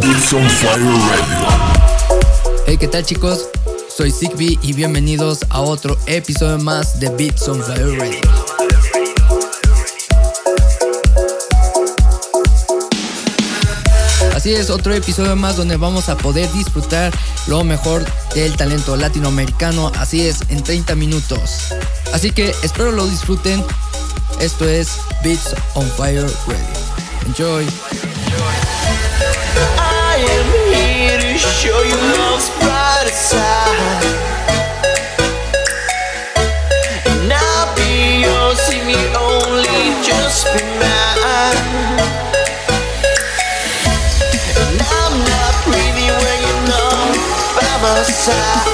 [0.00, 1.48] Beats on Fire Radio.
[2.66, 3.48] Hey, ¿qué tal chicos?
[3.94, 8.20] Soy Zigby y bienvenidos a otro episodio más de Beats on Fire Radio.
[14.34, 17.12] Así es, otro episodio más donde vamos a poder disfrutar
[17.46, 18.04] lo mejor
[18.34, 21.74] del talento latinoamericano, así es, en 30 minutos.
[22.14, 23.62] Así que espero lo disfruten.
[24.40, 26.90] Esto es Beats on Fire Radio.
[27.26, 27.66] Enjoy.
[31.60, 34.04] Show you love's brighter side.
[37.04, 42.00] And I'll be yours, see me only, just be mine.
[44.56, 46.40] And I'm not when you're
[47.56, 48.69] by my side.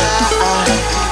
[0.00, 1.09] My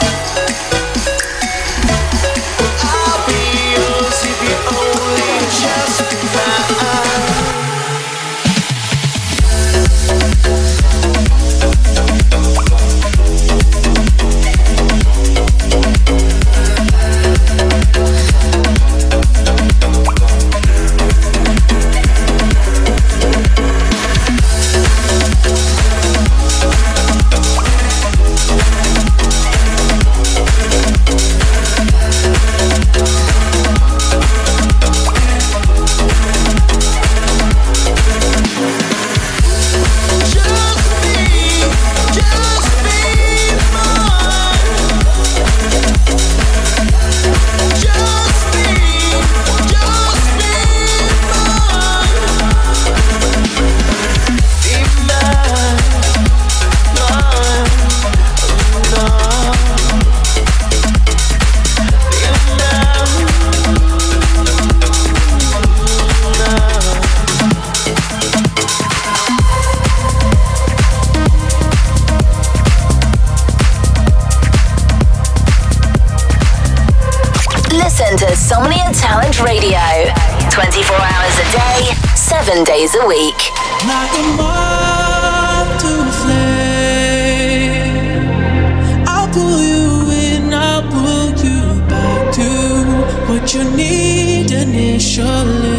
[94.62, 95.78] initially.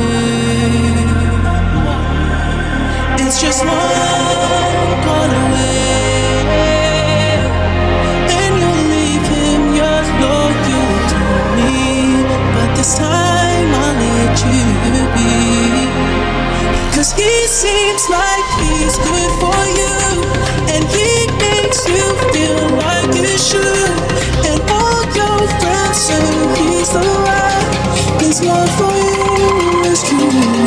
[3.20, 5.90] It's just one call away.
[8.40, 11.20] And you'll leave him, you're loyal to
[11.58, 12.24] me.
[12.56, 14.66] But this time I'll let you
[15.16, 15.36] be.
[16.96, 19.98] Cause he seems like he's good for you.
[20.74, 21.10] And he
[21.44, 23.96] makes you feel like you should.
[24.50, 26.24] And all your friends say
[26.58, 27.49] he's the right.
[28.20, 30.59] His love for you is true.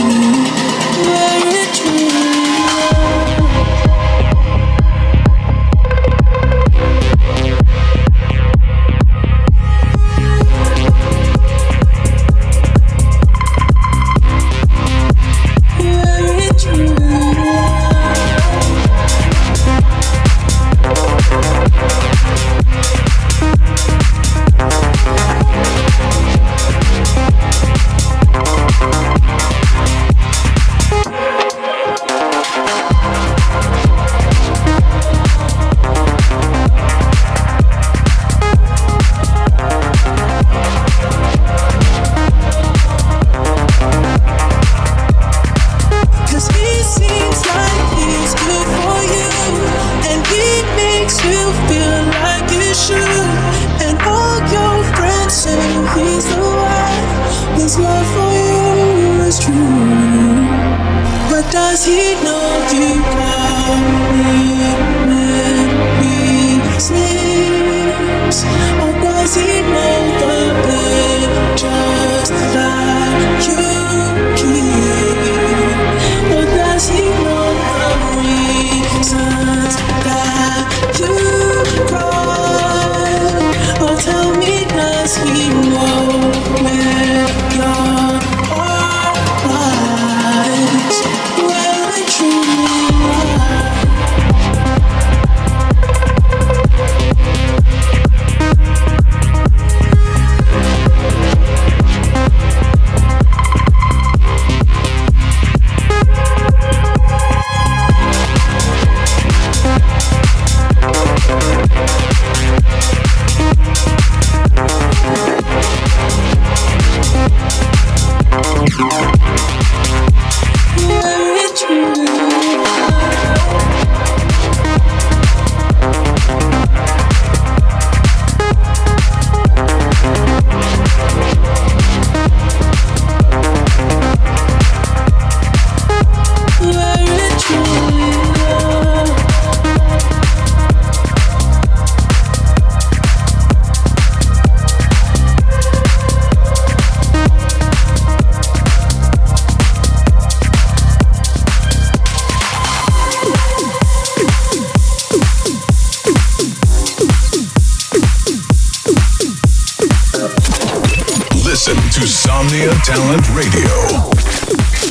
[161.72, 163.72] Insomnia Talent Radio.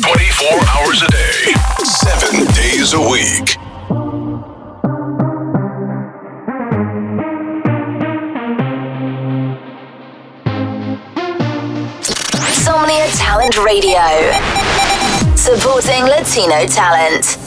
[0.02, 3.56] 24 hours a day, 7 days a week.
[12.48, 14.02] Insomnia Talent Radio.
[15.36, 17.41] Supporting Latino talent.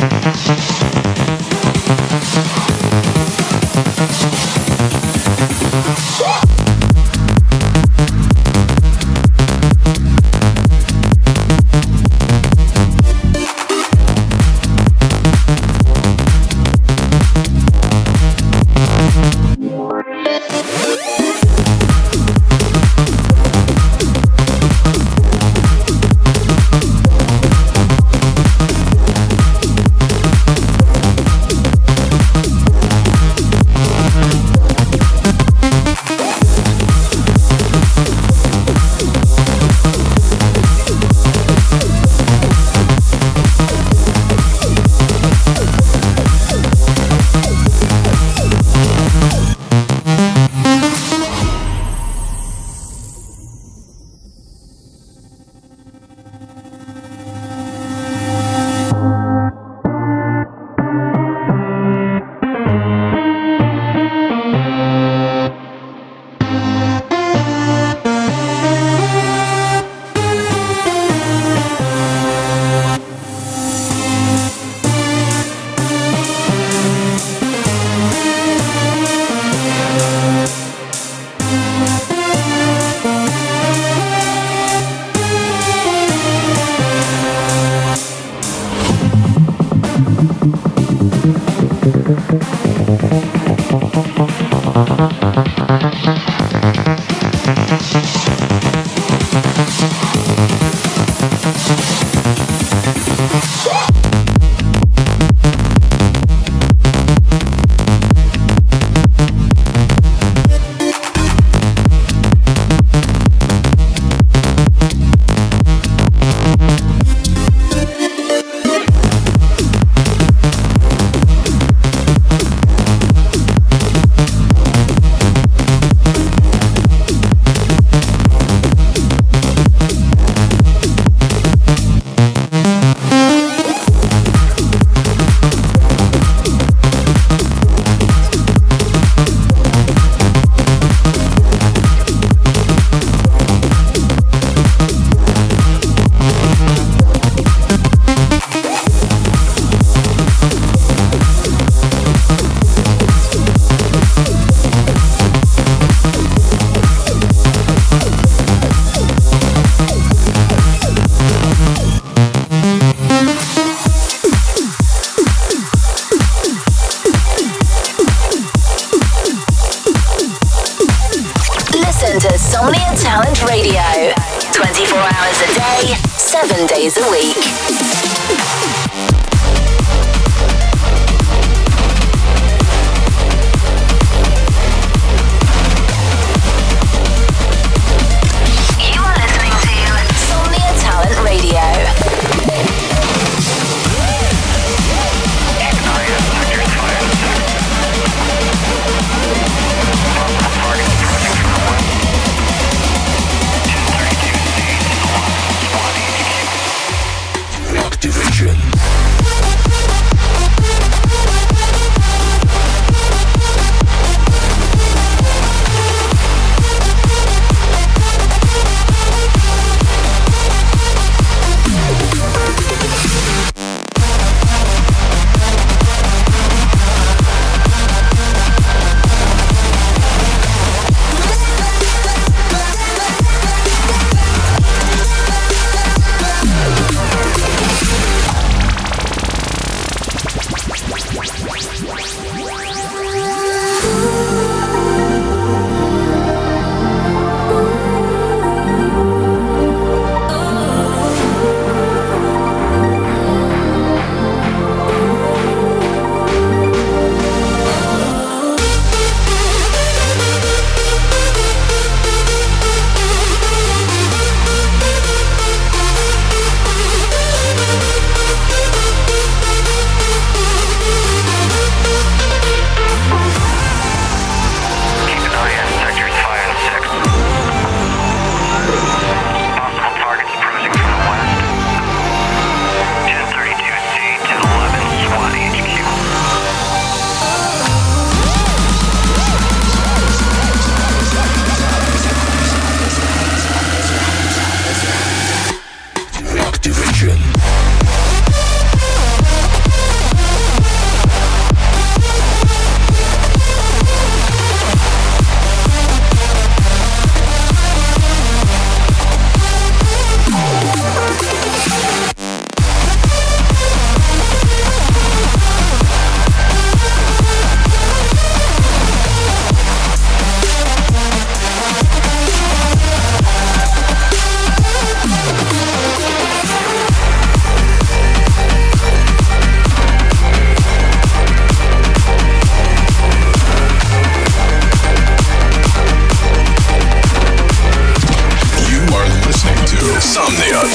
[0.00, 1.19] ハハハハ。
[99.82, 100.09] Listen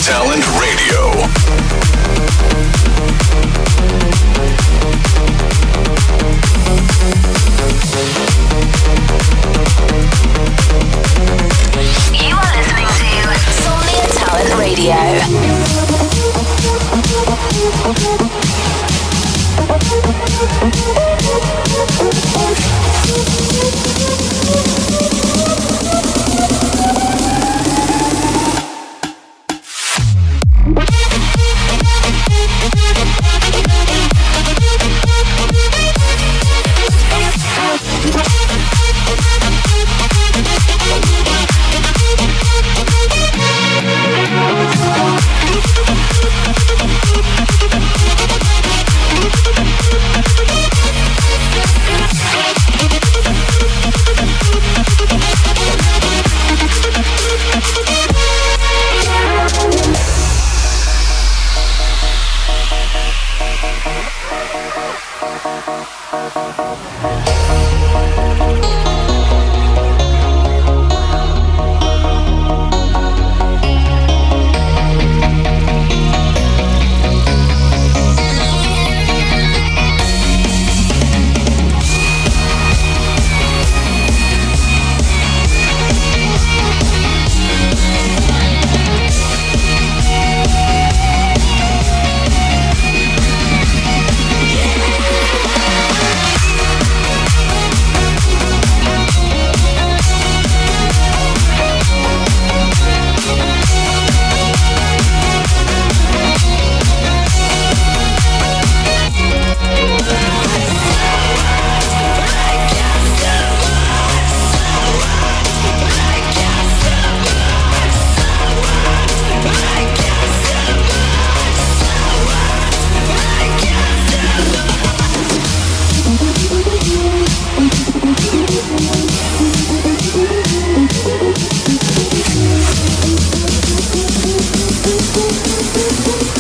[0.06, 0.45] talent.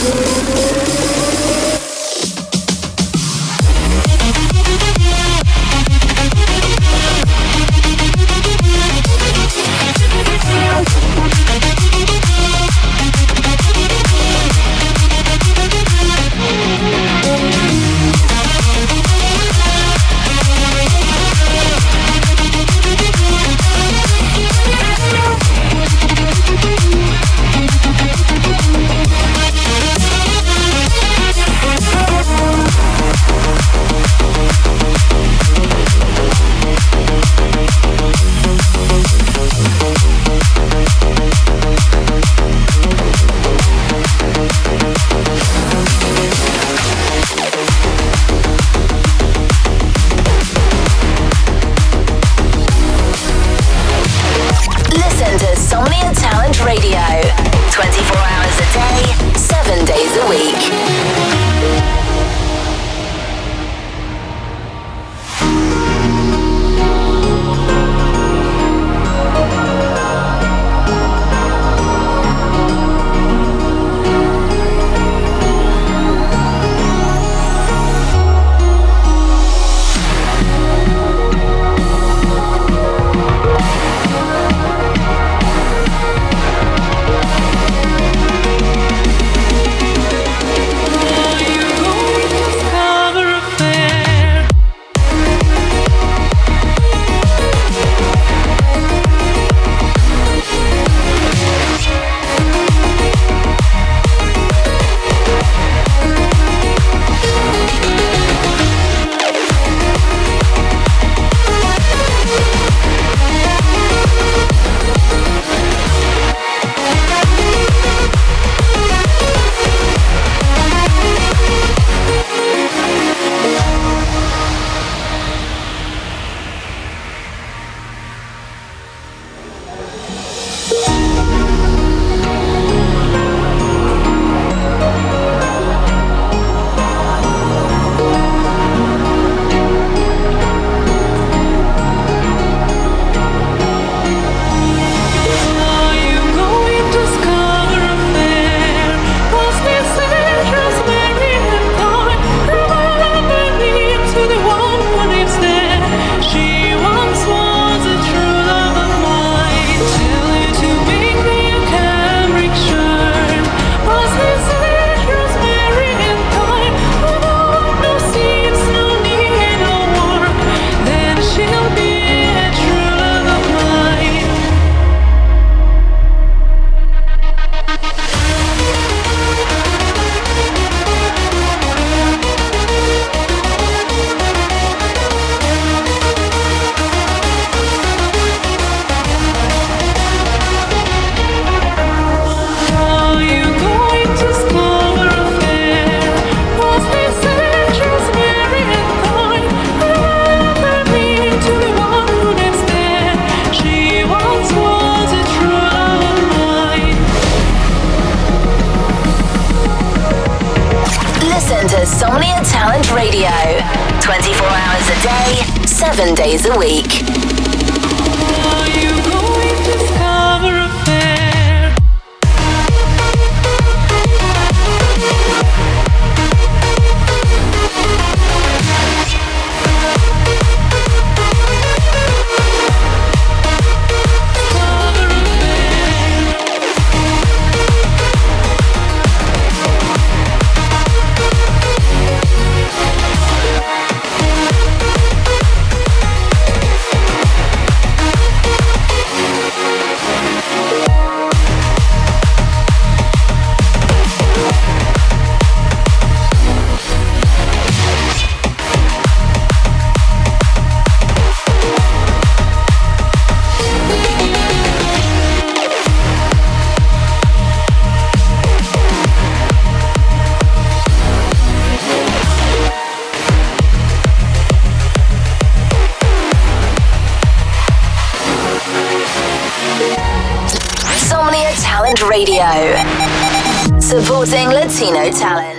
[0.06, 0.85] Música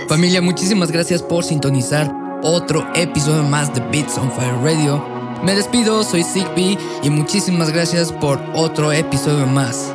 [0.07, 5.03] Familia, muchísimas gracias por sintonizar otro episodio más de Beats on Fire Radio.
[5.43, 9.91] Me despido, soy Zigbee y muchísimas gracias por otro episodio más.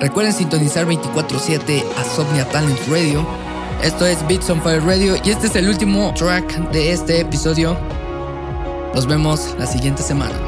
[0.00, 3.26] Recuerden sintonizar 24-7 a Somnia Talent Radio.
[3.82, 7.74] Esto es Beats on Fire Radio y este es el último track de este episodio.
[8.94, 10.47] Nos vemos la siguiente semana.